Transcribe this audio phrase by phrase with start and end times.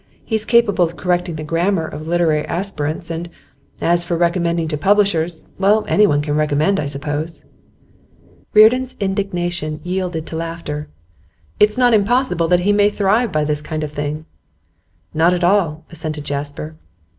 [0.25, 3.29] He's capable of correcting the grammar of "literary aspirants," and
[3.79, 7.45] as for recommending to publishers well, anyone can recommend, I suppose.'
[8.55, 10.89] Reardon's indignation yielded to laughter.
[11.59, 14.25] 'It's not impossible that he may thrive by this kind of thing.'
[15.13, 16.77] 'Not at all,' assented Jasper.